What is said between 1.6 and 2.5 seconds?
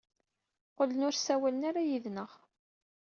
ara yid-neɣ.